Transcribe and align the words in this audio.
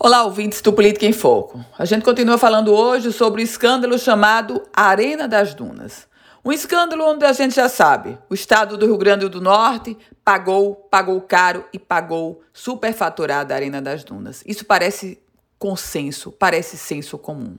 Olá, 0.00 0.22
ouvintes 0.22 0.60
do 0.60 0.72
Política 0.72 1.06
em 1.06 1.12
Foco. 1.12 1.58
A 1.76 1.84
gente 1.84 2.04
continua 2.04 2.38
falando 2.38 2.72
hoje 2.72 3.12
sobre 3.12 3.42
o 3.42 3.44
escândalo 3.44 3.98
chamado 3.98 4.62
Arena 4.72 5.26
das 5.26 5.54
Dunas. 5.54 6.06
Um 6.44 6.52
escândalo 6.52 7.04
onde 7.04 7.24
a 7.24 7.32
gente 7.32 7.56
já 7.56 7.68
sabe, 7.68 8.16
o 8.30 8.34
estado 8.34 8.78
do 8.78 8.86
Rio 8.86 8.96
Grande 8.96 9.28
do 9.28 9.40
Norte 9.40 9.98
pagou, 10.24 10.76
pagou 10.88 11.20
caro 11.20 11.64
e 11.72 11.80
pagou 11.80 12.40
superfaturada 12.52 13.52
a 13.52 13.56
Arena 13.56 13.82
das 13.82 14.04
Dunas. 14.04 14.44
Isso 14.46 14.64
parece 14.64 15.20
consenso, 15.58 16.30
parece 16.30 16.78
senso 16.78 17.18
comum. 17.18 17.56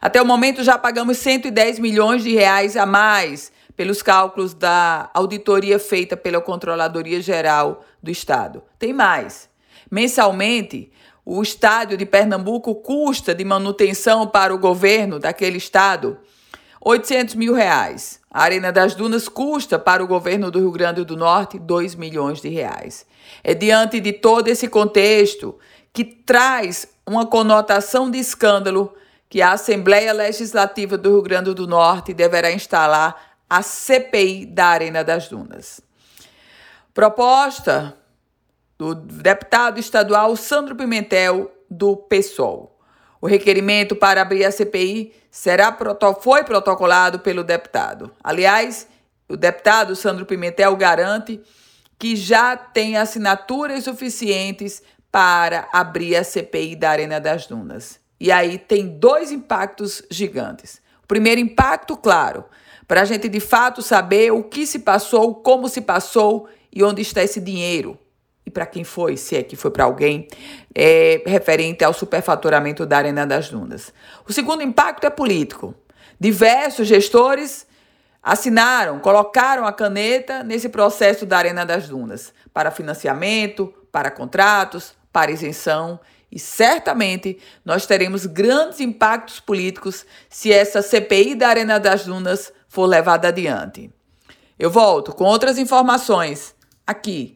Até 0.00 0.20
o 0.20 0.26
momento 0.26 0.64
já 0.64 0.76
pagamos 0.76 1.18
110 1.18 1.78
milhões 1.78 2.24
de 2.24 2.34
reais 2.34 2.76
a 2.76 2.84
mais 2.84 3.52
pelos 3.76 4.02
cálculos 4.02 4.54
da 4.54 5.08
auditoria 5.14 5.78
feita 5.78 6.16
pela 6.16 6.40
Controladoria 6.40 7.22
Geral 7.22 7.84
do 8.02 8.10
Estado. 8.10 8.60
Tem 8.76 8.92
mais. 8.92 9.48
Mensalmente, 9.88 10.90
o 11.28 11.42
estádio 11.42 11.98
de 11.98 12.06
Pernambuco 12.06 12.72
custa 12.76 13.34
de 13.34 13.44
manutenção 13.44 14.28
para 14.28 14.54
o 14.54 14.58
governo 14.58 15.18
daquele 15.18 15.58
estado 15.58 16.16
800 16.80 17.34
mil 17.34 17.52
reais. 17.52 18.20
A 18.30 18.44
Arena 18.44 18.70
das 18.70 18.94
Dunas 18.94 19.28
custa 19.28 19.76
para 19.76 20.04
o 20.04 20.06
governo 20.06 20.52
do 20.52 20.60
Rio 20.60 20.70
Grande 20.70 21.04
do 21.04 21.16
Norte 21.16 21.58
2 21.58 21.96
milhões 21.96 22.40
de 22.40 22.48
reais. 22.48 23.04
É 23.42 23.54
diante 23.54 23.98
de 23.98 24.12
todo 24.12 24.46
esse 24.46 24.68
contexto 24.68 25.58
que 25.92 26.04
traz 26.04 26.86
uma 27.04 27.26
conotação 27.26 28.08
de 28.08 28.18
escândalo 28.18 28.94
que 29.28 29.42
a 29.42 29.50
Assembleia 29.50 30.12
Legislativa 30.12 30.96
do 30.96 31.10
Rio 31.10 31.22
Grande 31.22 31.52
do 31.52 31.66
Norte 31.66 32.14
deverá 32.14 32.52
instalar 32.52 33.34
a 33.50 33.62
CPI 33.62 34.46
da 34.46 34.66
Arena 34.66 35.02
das 35.02 35.26
Dunas. 35.26 35.80
Proposta 36.94 37.96
do 38.78 38.94
deputado 38.94 39.80
estadual 39.80 40.36
Sandro 40.36 40.76
Pimentel, 40.76 41.50
do 41.70 41.96
PSOL. 41.96 42.78
O 43.20 43.26
requerimento 43.26 43.96
para 43.96 44.20
abrir 44.20 44.44
a 44.44 44.52
CPI 44.52 45.12
será, 45.30 45.76
foi 46.20 46.44
protocolado 46.44 47.20
pelo 47.20 47.42
deputado. 47.42 48.12
Aliás, 48.22 48.86
o 49.28 49.36
deputado 49.36 49.96
Sandro 49.96 50.26
Pimentel 50.26 50.76
garante 50.76 51.40
que 51.98 52.14
já 52.14 52.56
tem 52.56 52.96
assinaturas 52.96 53.84
suficientes 53.84 54.82
para 55.10 55.66
abrir 55.72 56.14
a 56.16 56.22
CPI 56.22 56.76
da 56.76 56.90
Arena 56.90 57.18
das 57.18 57.46
Dunas. 57.46 57.98
E 58.20 58.30
aí 58.30 58.58
tem 58.58 58.98
dois 58.98 59.32
impactos 59.32 60.02
gigantes. 60.10 60.82
O 61.02 61.06
primeiro 61.06 61.40
impacto, 61.40 61.96
claro, 61.96 62.44
para 62.86 63.00
a 63.00 63.04
gente 63.04 63.28
de 63.28 63.40
fato 63.40 63.80
saber 63.80 64.30
o 64.30 64.42
que 64.42 64.66
se 64.66 64.80
passou, 64.80 65.36
como 65.36 65.68
se 65.68 65.80
passou 65.80 66.48
e 66.70 66.84
onde 66.84 67.00
está 67.00 67.22
esse 67.22 67.40
dinheiro 67.40 67.98
e 68.46 68.50
para 68.50 68.64
quem 68.64 68.84
foi, 68.84 69.16
se 69.16 69.36
é 69.36 69.42
que 69.42 69.56
foi 69.56 69.72
para 69.72 69.84
alguém, 69.84 70.28
é, 70.72 71.20
referente 71.26 71.82
ao 71.82 71.92
superfaturamento 71.92 72.86
da 72.86 72.98
Arena 72.98 73.26
das 73.26 73.48
Dunas. 73.50 73.92
O 74.26 74.32
segundo 74.32 74.62
impacto 74.62 75.04
é 75.04 75.10
político. 75.10 75.74
Diversos 76.18 76.86
gestores 76.86 77.66
assinaram, 78.22 79.00
colocaram 79.00 79.66
a 79.66 79.72
caneta 79.72 80.44
nesse 80.44 80.68
processo 80.68 81.26
da 81.26 81.38
Arena 81.38 81.66
das 81.66 81.88
Dunas 81.88 82.32
para 82.54 82.70
financiamento, 82.70 83.74
para 83.90 84.12
contratos, 84.12 84.94
para 85.12 85.32
isenção. 85.32 85.98
E 86.30 86.38
certamente 86.38 87.40
nós 87.64 87.84
teremos 87.84 88.26
grandes 88.26 88.78
impactos 88.78 89.40
políticos 89.40 90.06
se 90.28 90.52
essa 90.52 90.82
CPI 90.82 91.34
da 91.34 91.48
Arena 91.48 91.80
das 91.80 92.04
Dunas 92.04 92.52
for 92.68 92.86
levada 92.86 93.28
adiante. 93.28 93.90
Eu 94.58 94.70
volto 94.70 95.12
com 95.12 95.24
outras 95.24 95.58
informações 95.58 96.54
aqui 96.86 97.35